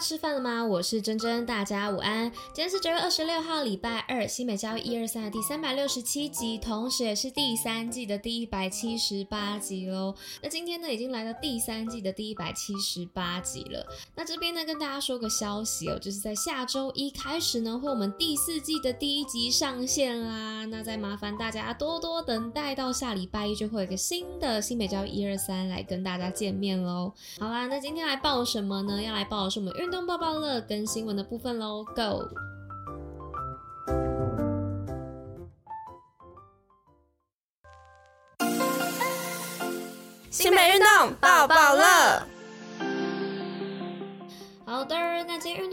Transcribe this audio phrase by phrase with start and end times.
[0.00, 0.64] 吃饭了吗？
[0.64, 2.32] 我是珍珍，大家午安。
[2.54, 10.14] 今天是九月二十六号，礼拜二，新美教育一二三的第三百六十七集，同时也是第三季的第一百七十八集喽。
[10.42, 13.86] 那今天呢，已经来到第三季的第一百七十八集了。
[14.16, 20.64] 那这边呢，跟大家说个消息哦，就是在下周一开始呢，会我们第四季的第一集上线啦。
[20.64, 27.12] 那再麻烦大家多多等待，到下礼拜一就会有个新的新美教育一二三来跟大家见面喽。
[27.38, 29.02] 好啦，那今天来报什么呢？
[29.02, 29.90] 要来报是我们运。
[29.90, 32.28] 动爆爆乐跟新闻的部分喽，Go！
[40.30, 42.39] 新北运动爆爆乐。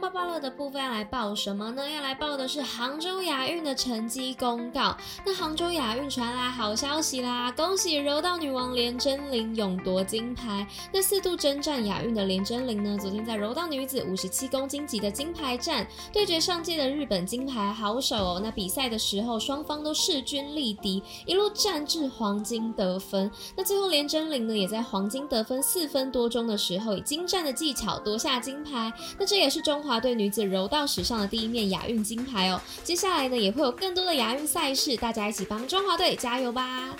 [0.00, 1.88] 那今天运动报报乐的部分要来报什么呢？
[1.88, 4.96] 要来报的是杭州亚运的成绩公告。
[5.24, 10.66] 那杭州亚运传来好消息啦，恭喜柔道女王连真玲勇夺金牌。
[10.92, 18.40] 那四度征战亚运的连真玲呢，昨天在柔道女子五十七公斤级的金牌战对决上届的日本金牌好手哦。
[18.42, 23.30] 那比赛的时候，双方都势均力敌，一路战至黄金得分。
[23.56, 28.92] 那最后连真玲呢，也在黄金得分四分多钟的时候，以精湛的技巧夺下金牌。
[29.18, 32.60] 那这也是中华队女子柔道史上的第一面亚运金牌哦。
[32.84, 36.94] 接下来呢，也会有更多的亚运赛事，大家一起帮中华队加油吧！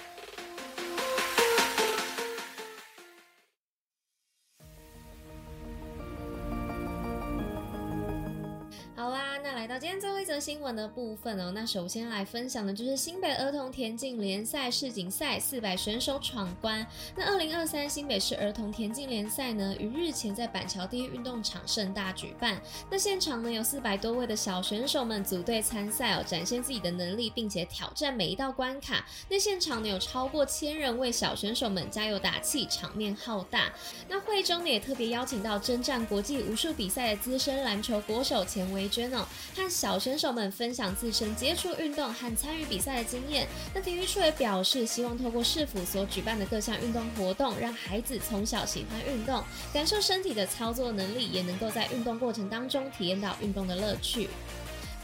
[9.89, 16.87] 今天最后一则新闻的部分哦，那首先来分享的就是新北儿童田径联赛世锦赛四百选手闯关。
[17.17, 22.61] 那二零二三新北市儿童田径联赛呢，于日前在板桥第一运动场盛大举办。
[22.91, 29.07] 那现场呢，有四百多位的小选手们组队参赛哦，展现自己的能力，并且挑战每一道关卡。
[29.31, 33.73] 那现场呢，有超过千人为小选手们加油打气，场面浩大。
[34.07, 39.27] 那会中呢，也特别邀请到征战国际武术比赛的资深篮球国手钱维娟哦，
[39.57, 43.47] 和小选手们分享自身接触运动和参与比赛的经验。
[43.73, 49.41] 那体育处也表示，希望透过市府所举办的各项运动活动，让孩子从小喜欢运动，
[49.73, 54.29] 感受身体的操作能力，也能够在运动过程当中体验到运动的乐趣。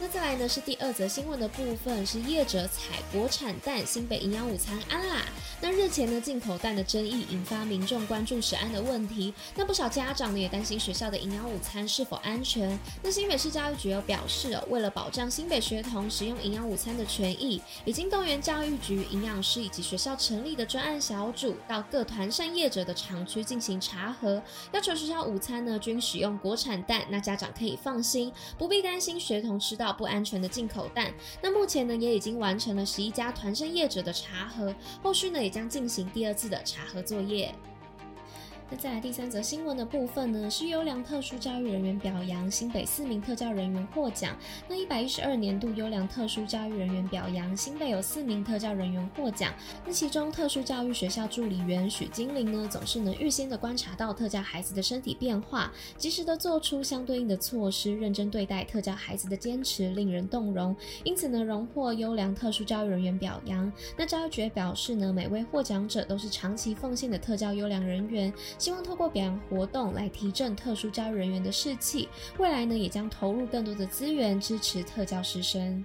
[0.04, 5.22] 那再来呢，是第二则新闻的部分，是业者采国产蛋，新北营养午餐安啦。
[5.62, 9.32] 那日前呢，进口蛋的争议引发民众关注食安的问题。
[9.54, 12.78] 那不少家长呢也担心学校的营养午餐是否安全。
[13.02, 24.42] 那新北市教育局有表示，为了保障新北学童食用营养午餐的权益，已经动员教育局、营养师以及学校成立的专案小组，到各团膳业者的厂区进行查核，
[24.72, 27.06] 要求学校午餐呢均使用国产蛋。
[27.08, 31.14] 那家长可以放心，不必担心学童吃到不安全的进口蛋。
[31.40, 37.54] 那目前呢，也已经完成了十一家团身业者的查核，后续呢也将进行第二次的查核作业。
[38.70, 44.34] 那再来第三则新闻的部分呢，是优良特殊教育人员表扬，新北四名特教人员获奖。
[44.66, 49.52] 那一百一十二年度优良特殊教育人员表扬，新北有四名特教人员获奖。
[49.84, 60.74] 那其中特殊教育学校助理员许金玲呢，总是能预先的观察到特教孩子的身体变化，及时的做出相对应的措施，认真对待特教孩子的坚持令人动容。
[61.04, 63.70] 因此呢，荣获优良特殊教育人员表扬。
[63.96, 68.32] 那教育局表示呢，每位获奖者都是长期奉献的特教优良人员。
[68.58, 75.84] 希望透过表扬活动来提振特殊教育人员的士气，未来呢也将投入更多的资源支持特教师生。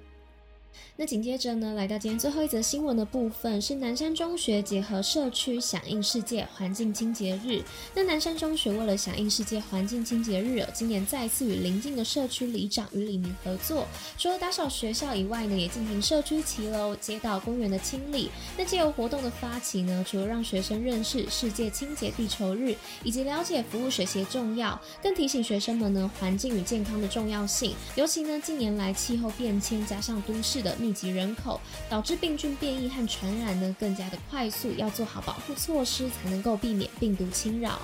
[0.96, 7.64] 那紧接着呢，来到今天最后一则新闻的部分，是南山中学结合社区响应世界环境清洁日。
[7.96, 13.88] 那南山中学为了响应世界环境清洁日，今年再次与邻近的社区里长与里民合作，
[14.18, 18.30] 除了打扫学校以外呢，也进行社区骑楼、街道、公园的清理。
[18.58, 27.74] 那借由活动的发起呢，除了让学生认识世界清洁地球日，以及了解服务水协重要，更提醒学生们呢环境与健康的重要性。
[27.96, 37.80] 尤其呢近年来气候变迁加上都市的密密集人口导致病菌变异和传染呢更加的快速，要做好保护措施，才能够避免病毒侵扰。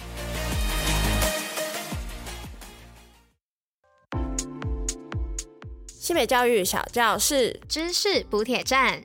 [5.88, 9.04] 西北教育小教室知识补铁站。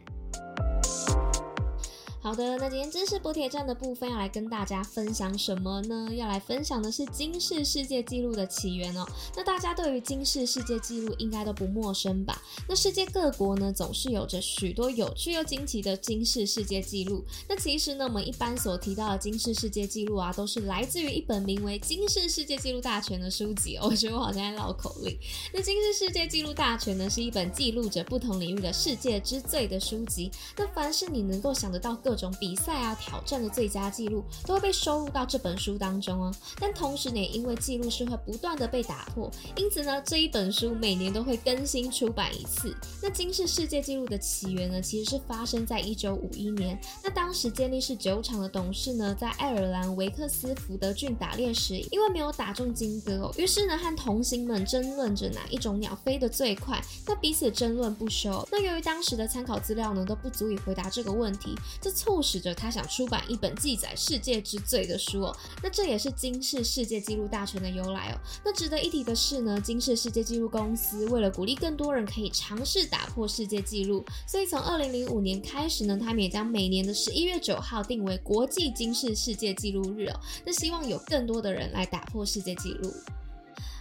[2.23, 6.11] 好的，那今天知识补铁站的部分要来跟大家分享什么呢？
[6.15, 9.07] 要来分享的是金氏世界纪录的起源哦。
[9.35, 12.43] 那大家对于金氏世界纪录应该都不陌生吧？
[12.69, 17.25] 那世界各国呢，总是有着许多有趣又惊奇的金氏世界纪录。
[17.49, 23.89] 那其实呢，我们一般所提到的金氏世界纪录啊，都是来自于一本名为《金氏世界纪录大全》的书籍哦。
[23.91, 25.19] 我觉得我好像在绕口令。
[25.55, 30.31] 那《金氏世界纪录大全》呢，是一本记录着不同领域的世界之最的书籍。
[30.59, 36.35] 那凡是你能够想得到各各种比赛啊、挑战的最佳记录都会被收录到这本书当中哦。
[36.59, 42.75] 但同时呢，也因为记录是会不断的被打破，因此呢，这一本书每年都会更新出版一次。
[43.01, 46.77] 那金氏世界纪录的起源呢，其实是发生在一九五一年。
[47.05, 56.83] 那当时健力士酒厂的董事呢，在爱尔兰维克斯福德郡打猎时，因为没有打中金鸽哦，于是呢，和同行们争论着哪一种鸟飞得最快。
[57.07, 58.45] 那彼此争论不休。
[58.51, 65.37] 那由于当时的参考资料呢，都不足以回答这个问题，这促使着他想出版一本记载世界之最的书哦。
[65.63, 68.17] 那这也是金氏世界纪录大全的由来哦。
[68.43, 80.19] 那值得一提的是呢，金氏世界纪录公司为了鼓励更多人可以尝试打破世界纪录，所以从二零零五年开始呢，他们也将每年的十一月九号定为国际金氏世界纪录日哦。
[80.47, 82.91] 那希望有更多的人来打破世界纪录。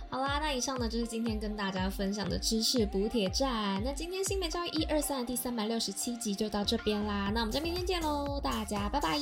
[0.10, 3.82] 好啦，那以上呢就是今天跟大家分享的知识补铁站。
[3.84, 7.32] 那今天新美教育一二三的第三百六十七集就到这边啦。
[7.34, 9.18] 那我们就明天见喽，大家拜拜。